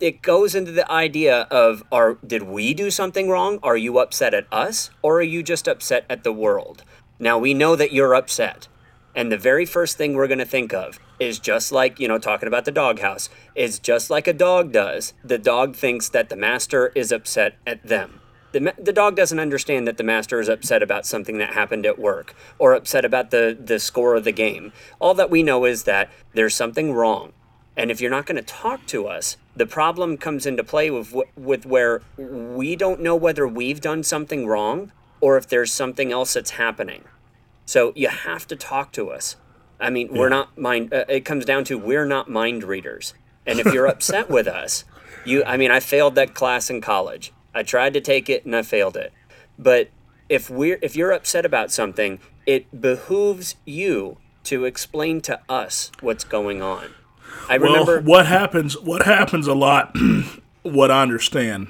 [0.00, 3.58] it goes into the idea of are did we do something wrong?
[3.62, 6.84] Are you upset at us or are you just upset at the world?
[7.18, 8.66] Now we know that you're upset.
[9.14, 12.16] And the very first thing we're going to think of is just like, you know,
[12.16, 15.12] talking about the doghouse, is just like a dog does.
[15.22, 18.22] The dog thinks that the master is upset at them.
[18.52, 21.98] The, the dog doesn't understand that the master is upset about something that happened at
[21.98, 24.72] work or upset about the, the score of the game.
[24.98, 27.34] All that we know is that there's something wrong
[27.78, 31.14] and if you're not going to talk to us, the problem comes into play with
[31.36, 36.34] with where we don't know whether we've done something wrong or if there's something else
[36.34, 37.04] that's happening.
[37.66, 39.36] So you have to talk to us.
[39.78, 40.18] I mean, yeah.
[40.18, 40.92] we're not mind.
[40.92, 43.14] Uh, it comes down to we're not mind readers.
[43.46, 44.84] And if you're upset with us,
[45.24, 45.44] you.
[45.44, 47.32] I mean, I failed that class in college.
[47.54, 49.12] I tried to take it and I failed it.
[49.56, 49.90] But
[50.28, 56.24] if we're if you're upset about something, it behooves you to explain to us what's
[56.24, 56.94] going on.
[57.48, 58.78] I remember well, what happens.
[58.78, 59.96] What happens a lot.
[60.62, 61.68] what I understand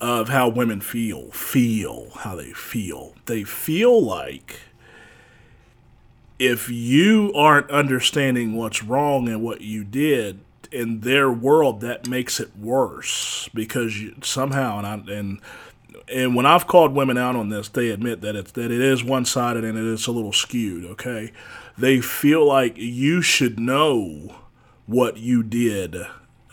[0.00, 3.14] of how women feel, feel how they feel.
[3.26, 4.60] They feel like
[6.38, 12.40] if you aren't understanding what's wrong and what you did in their world, that makes
[12.40, 15.40] it worse because you, somehow and I, and
[16.08, 19.02] and when I've called women out on this, they admit that it's that it is
[19.02, 20.84] one sided and it is a little skewed.
[20.84, 21.32] Okay,
[21.76, 24.34] they feel like you should know
[24.86, 25.96] what you did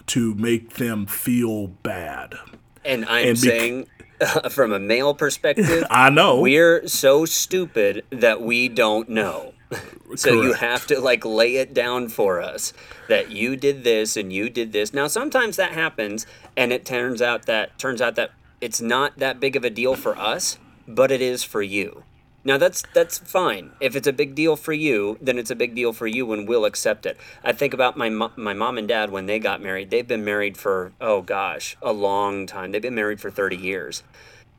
[0.08, 2.36] to make them feel bad.
[2.84, 3.88] And I'm and saying,
[4.49, 9.54] from a male perspective, I know we're so stupid that we don't know.
[10.15, 10.43] so Correct.
[10.43, 12.73] you have to like lay it down for us
[13.08, 14.93] that you did this and you did this.
[14.93, 16.25] Now sometimes that happens,
[16.58, 19.95] and it turns out that turns out that it's not that big of a deal
[19.95, 22.04] for us, but it is for you.
[22.43, 23.71] Now that's that's fine.
[23.80, 26.47] If it's a big deal for you, then it's a big deal for you, and
[26.47, 27.17] we'll accept it.
[27.43, 29.91] I think about my mo- my mom and dad when they got married.
[29.91, 32.71] They've been married for oh gosh, a long time.
[32.71, 34.02] They've been married for thirty years,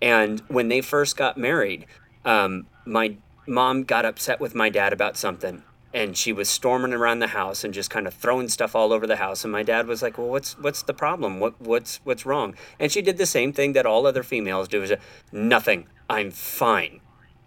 [0.00, 1.86] and when they first got married,
[2.24, 3.16] um, my
[3.48, 7.64] mom got upset with my dad about something, and she was storming around the house
[7.64, 9.44] and just kind of throwing stuff all over the house.
[9.44, 11.40] And my dad was like, "Well, what's what's the problem?
[11.40, 14.82] What what's what's wrong?" And she did the same thing that all other females do:
[14.82, 14.92] is
[15.32, 15.86] nothing.
[16.08, 17.00] I'm fine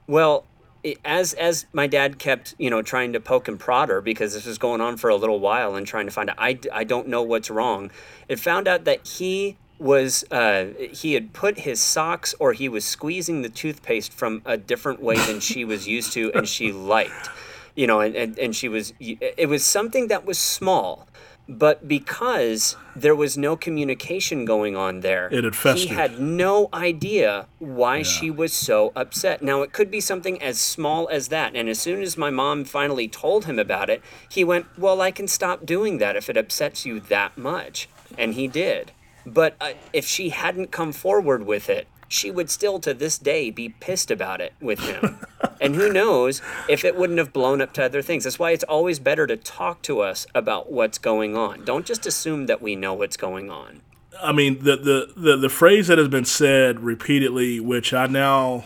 [0.07, 0.45] well,
[1.03, 4.45] as as my dad kept you know trying to poke and prod her because this
[4.45, 7.07] was going on for a little while and trying to find out I, I don't
[7.07, 7.89] know what's wrong
[8.29, 12.85] it found out that he was uh, he had put his socks or he was
[12.85, 17.31] squeezing the toothpaste from a different way than she was used to and she liked
[17.75, 21.07] you know and, and, and she was it was something that was small
[21.47, 25.89] but because there was no communication going on there, it had festered.
[25.89, 28.03] he had no idea why yeah.
[28.03, 29.43] she was so upset.
[29.43, 31.55] Now, it could be something as small as that.
[31.55, 35.11] And as soon as my mom finally told him about it, he went, Well, I
[35.11, 37.89] can stop doing that if it upsets you that much.
[38.17, 38.91] And he did.
[39.25, 43.49] But uh, if she hadn't come forward with it, she would still to this day
[43.49, 45.19] be pissed about it with him.
[45.61, 48.23] and who knows if it wouldn't have blown up to other things.
[48.23, 51.65] That's why it's always better to talk to us about what's going on.
[51.65, 53.81] Don't just assume that we know what's going on.
[54.21, 58.65] I mean, the, the, the, the phrase that has been said repeatedly, which I now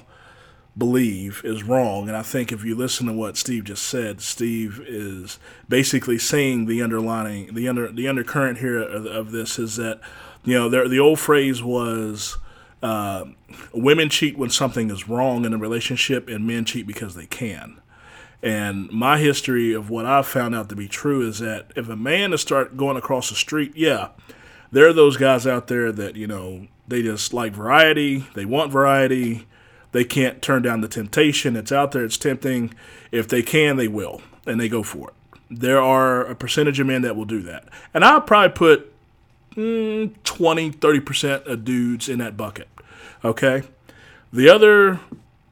[0.78, 2.08] believe is wrong.
[2.08, 6.68] And I think if you listen to what Steve just said, Steve is basically saying
[6.68, 10.00] the underlining, the under, the undercurrent here of, of this is that,
[10.46, 12.38] you know, there, the old phrase was,
[12.82, 13.26] uh,
[13.74, 17.82] women cheat when something is wrong in a relationship, and men cheat because they can.
[18.42, 21.96] And my history of what I've found out to be true is that if a
[21.96, 24.10] man is start going across the street, yeah,
[24.72, 28.72] there are those guys out there that you know they just like variety, they want
[28.72, 29.46] variety,
[29.92, 31.56] they can't turn down the temptation.
[31.56, 32.74] It's out there, it's tempting.
[33.12, 35.16] If they can, they will, and they go for it.
[35.50, 37.68] There are a percentage of men that will do that.
[37.94, 38.94] And I'll probably put
[39.56, 42.68] mm, 20, 30% of dudes in that bucket.
[43.24, 43.64] Okay?
[44.32, 45.00] The other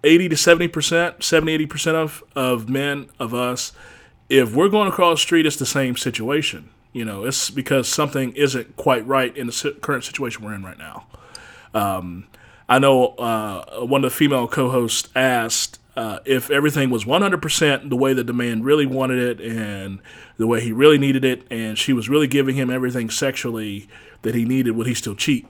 [0.03, 3.73] 80 to 70%, 70, 80% of, of men, of us,
[4.29, 6.69] if we're going across the street, it's the same situation.
[6.93, 10.77] You know, it's because something isn't quite right in the current situation we're in right
[10.77, 11.07] now.
[11.73, 12.27] Um,
[12.69, 17.95] I know uh, one of the female co-hosts asked uh, if everything was 100% the
[17.95, 19.99] way that the man really wanted it and
[20.37, 23.89] the way he really needed it, and she was really giving him everything sexually
[24.21, 25.47] that he needed, would he still cheat?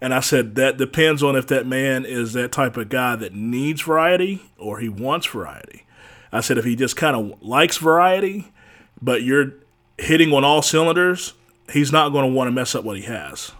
[0.00, 3.34] And I said that depends on if that man is that type of guy that
[3.34, 5.84] needs variety or he wants variety.
[6.30, 8.52] I said if he just kind of likes variety,
[9.02, 9.54] but you're
[9.98, 11.32] hitting on all cylinders,
[11.72, 13.50] he's not going to want to mess up what he has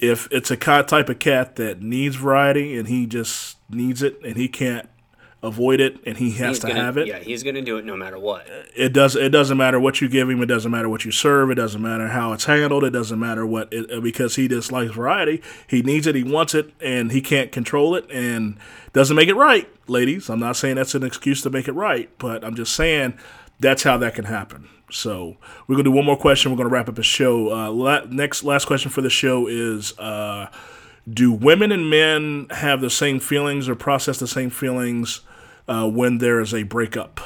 [0.00, 4.36] if it's a type of cat that needs variety and he just needs it and
[4.36, 4.88] he can't
[5.40, 7.06] avoid it and he has he's to gonna, have it.
[7.06, 8.46] Yeah, he's going to do it no matter what.
[8.76, 9.14] It does.
[9.14, 10.42] It doesn't matter what you give him.
[10.42, 11.50] It doesn't matter what you serve.
[11.50, 12.82] It doesn't matter how it's handled.
[12.84, 15.42] It doesn't matter what it, uh, because he dislikes variety.
[15.66, 16.14] He needs it.
[16.14, 18.58] He wants it, and he can't control it, and
[18.92, 20.28] doesn't make it right, ladies.
[20.28, 23.16] I'm not saying that's an excuse to make it right, but I'm just saying
[23.60, 24.68] that's how that can happen.
[24.90, 26.50] So we're gonna do one more question.
[26.50, 27.52] We're gonna wrap up the show.
[27.52, 30.46] Uh, la- next, last question for the show is: uh,
[31.08, 35.20] Do women and men have the same feelings or process the same feelings
[35.68, 37.20] uh, when there is a breakup?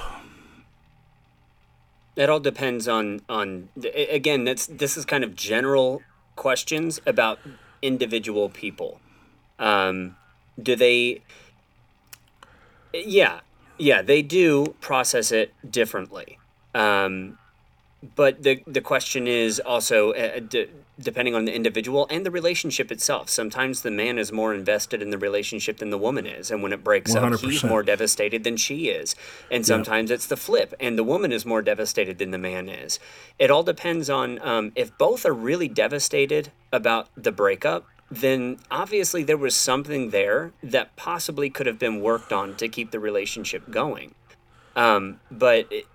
[2.14, 4.44] It all depends on on again.
[4.44, 6.02] That's this is kind of general
[6.36, 7.38] questions about
[7.80, 9.00] individual people.
[9.58, 10.16] Um,
[10.62, 11.22] do they?
[12.92, 13.40] Yeah,
[13.78, 16.38] yeah, they do process it differently.
[16.74, 17.38] Um,
[18.14, 20.68] but the the question is also uh, d-
[21.00, 23.28] depending on the individual and the relationship itself.
[23.30, 26.72] Sometimes the man is more invested in the relationship than the woman is, and when
[26.72, 27.34] it breaks 100%.
[27.34, 29.14] up, he's more devastated than she is.
[29.50, 32.98] And sometimes it's the flip, and the woman is more devastated than the man is.
[33.38, 37.86] It all depends on um, if both are really devastated about the breakup.
[38.10, 42.90] Then obviously there was something there that possibly could have been worked on to keep
[42.90, 44.14] the relationship going.
[44.76, 45.86] Um, but it,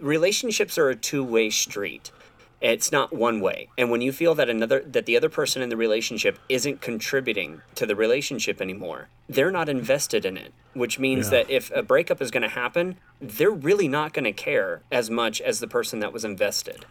[0.00, 2.12] relationships are a two-way street
[2.60, 5.68] it's not one way and when you feel that another that the other person in
[5.68, 11.26] the relationship isn't contributing to the relationship anymore they're not invested in it which means
[11.26, 11.30] yeah.
[11.30, 15.10] that if a breakup is going to happen they're really not going to care as
[15.10, 16.86] much as the person that was invested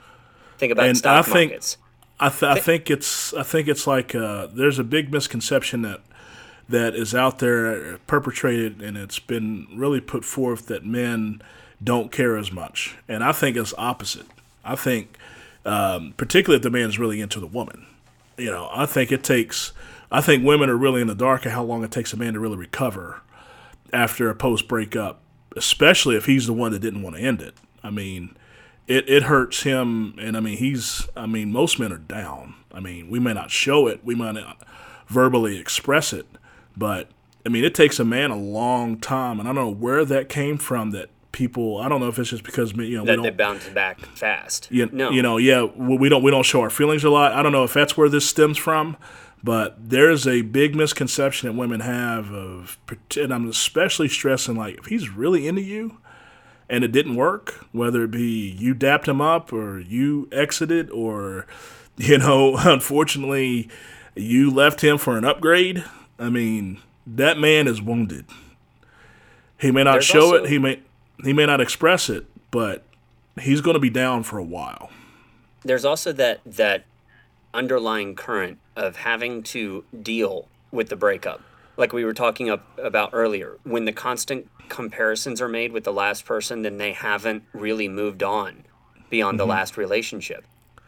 [0.58, 1.78] think about and stock I think, markets
[2.20, 6.02] I, th- I think it's I think it's like uh, there's a big misconception that
[6.70, 11.42] that is out there perpetrated and it's been really put forth that men
[11.84, 12.98] don't care as much.
[13.08, 14.26] And I think it's opposite.
[14.64, 15.18] I think,
[15.66, 17.86] um, particularly if the man's really into the woman,
[18.38, 19.74] you know, I think it takes,
[20.12, 22.34] I think women are really in the dark of how long it takes a man
[22.34, 23.22] to really recover
[23.92, 25.22] after a post breakup,
[25.56, 27.56] especially if he's the one that didn't want to end it.
[27.84, 28.36] I mean,
[28.88, 30.16] it, it hurts him.
[30.20, 32.56] And I mean, he's, I mean, most men are down.
[32.74, 34.62] I mean, we may not show it, we might not
[35.08, 36.26] verbally express it,
[36.76, 37.10] but
[37.46, 39.40] I mean, it takes a man a long time.
[39.40, 41.78] And I don't know where that came from that people.
[41.78, 44.70] I don't know if it's just because you know that we they bounce back fast.
[44.72, 47.34] You, no, you know, yeah, we don't we don't show our feelings a lot.
[47.34, 48.96] I don't know if that's where this stems from,
[49.44, 52.80] but there's a big misconception that women have of,
[53.18, 55.98] and I'm especially stressing like if he's really into you,
[56.70, 61.46] and it didn't work, whether it be you dapped him up or you exited or
[61.98, 63.70] you know, unfortunately,
[64.16, 65.84] you left him for an upgrade.
[66.18, 68.26] I mean, that man is wounded.
[69.60, 70.50] He may not There's show also, it.
[70.50, 70.82] He may
[71.24, 72.84] he may not express it, but
[73.40, 74.90] he's going to be down for a while.
[75.64, 76.86] There's also that that
[77.54, 81.42] underlying current of having to deal with the breakup.
[81.78, 85.94] Like we were talking up about earlier, when the constant comparisons are made with the
[85.94, 88.66] last person, then they haven't really moved on
[89.10, 89.48] beyond mm-hmm.
[89.48, 90.46] the last relationship.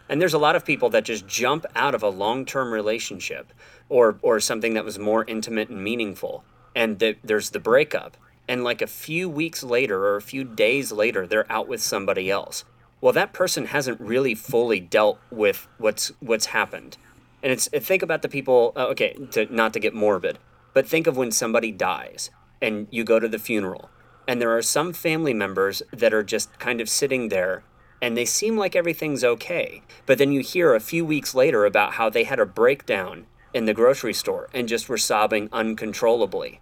[0.09, 3.51] And there's a lot of people that just jump out of a long-term relationship
[3.89, 6.43] or or something that was more intimate and meaningful,
[6.75, 8.15] and the, there's the breakup,
[8.47, 12.29] and like a few weeks later or a few days later they're out with somebody
[12.31, 12.63] else.
[13.01, 16.97] Well that person hasn't really fully dealt with what's what's happened.
[17.43, 20.39] And it's think about the people uh, okay to not to get morbid
[20.77, 22.29] but think of when somebody dies
[22.61, 23.89] and you go to the funeral
[24.27, 27.63] and there are some family members that are just kind of sitting there
[27.99, 31.93] and they seem like everything's okay but then you hear a few weeks later about
[31.93, 36.59] how they had a breakdown in the grocery store and just were sobbing uncontrollably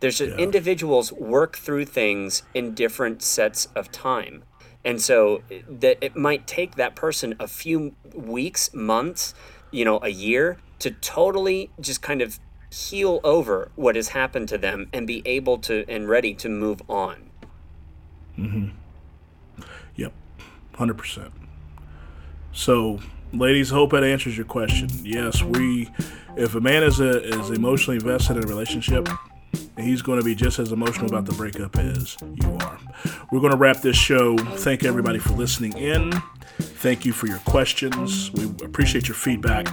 [0.00, 0.36] there's yeah.
[0.36, 4.44] individuals work through things in different sets of time.
[4.84, 9.34] And so that it might take that person a few weeks, months,
[9.70, 12.38] you know, a year to totally just kind of
[12.70, 16.82] heal over what has happened to them and be able to and ready to move
[16.88, 17.30] on.
[18.38, 18.72] Mhm.
[19.96, 20.12] Yep,
[20.74, 21.32] hundred percent.
[22.52, 23.00] So,
[23.32, 24.88] ladies, hope that answers your question.
[25.02, 25.88] Yes, we.
[26.36, 29.08] If a man is a, is emotionally invested in a relationship,
[29.78, 32.78] he's going to be just as emotional about the breakup as you are.
[33.30, 34.36] We're going to wrap this show.
[34.36, 36.12] Thank everybody for listening in.
[36.58, 38.32] Thank you for your questions.
[38.32, 39.66] We appreciate your feedback.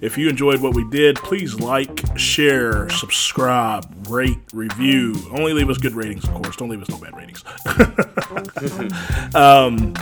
[0.00, 5.14] If you enjoyed what we did, please like, share, subscribe, rate, review.
[5.30, 6.56] Only leave us good ratings, of course.
[6.56, 7.44] Don't leave us no bad ratings.
[9.34, 9.94] um,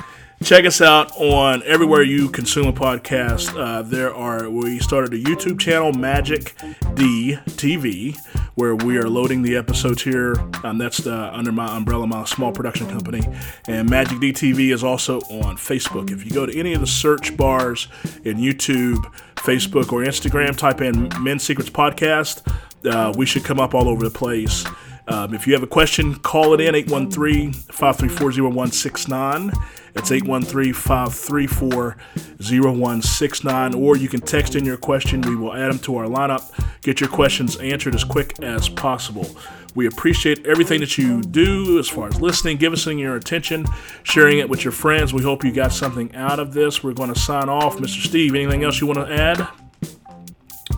[0.42, 3.56] check us out on everywhere you consume a podcast.
[3.56, 6.56] Uh, there are we started a YouTube channel, Magic
[6.94, 8.18] D TV,
[8.56, 10.34] where we are loading the episodes here.
[10.64, 13.22] Um, that's the, under my umbrella, my small production company.
[13.68, 16.10] And Magic DTV is also on Facebook.
[16.10, 17.86] If you go to any of the search bars
[18.24, 19.04] in YouTube,
[19.36, 22.42] Facebook, or Instagram, type in Men's Secrets Podcast.
[22.84, 24.64] Uh, we should come up all over the place.
[25.08, 29.52] Um, if you have a question, call it in 813 534 0169.
[29.94, 31.96] That's 813 534
[32.40, 33.74] 0169.
[33.74, 35.20] Or you can text in your question.
[35.20, 36.50] We will add them to our lineup.
[36.82, 39.36] Get your questions answered as quick as possible.
[39.76, 43.66] We appreciate everything that you do as far as listening, giving us your attention,
[44.04, 45.12] sharing it with your friends.
[45.12, 46.82] We hope you got something out of this.
[46.82, 47.76] We're going to sign off.
[47.76, 48.06] Mr.
[48.06, 49.48] Steve, anything else you want to add?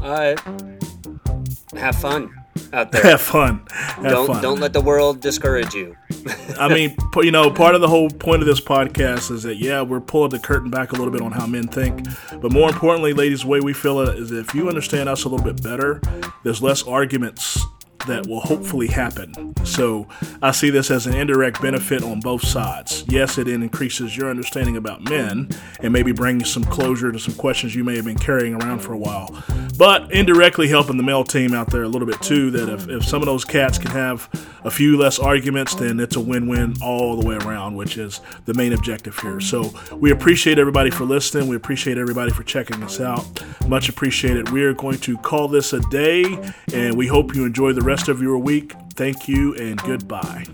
[0.02, 0.36] Uh,
[1.76, 2.34] have fun
[2.72, 3.02] out there.
[3.02, 3.66] Have fun.
[3.70, 4.42] Have don't fun.
[4.42, 5.96] don't let the world discourage you.
[6.59, 9.82] I mean, you know, part of the whole point of this podcast is that yeah,
[9.82, 12.06] we're pulling the curtain back a little bit on how men think,
[12.40, 15.28] but more importantly, ladies, the way we feel it is if you understand us a
[15.28, 16.00] little bit better,
[16.44, 17.59] there's less arguments
[18.07, 19.55] that will hopefully happen.
[19.64, 20.07] So
[20.40, 23.05] I see this as an indirect benefit on both sides.
[23.09, 25.49] Yes, it increases your understanding about men
[25.80, 28.92] and maybe brings some closure to some questions you may have been carrying around for
[28.92, 29.42] a while,
[29.76, 32.51] but indirectly helping the male team out there a little bit too.
[32.51, 34.28] That if, if some of those cats can have
[34.64, 38.55] a few less arguments, then it's a win-win all the way around, which is the
[38.55, 39.40] main objective here.
[39.40, 41.49] So we appreciate everybody for listening.
[41.49, 43.24] We appreciate everybody for checking us out.
[43.68, 44.51] Much appreciated.
[44.51, 46.24] We are going to call this a day,
[46.72, 48.74] and we hope you enjoy the rest of your week.
[48.97, 50.45] Thank you and goodbye.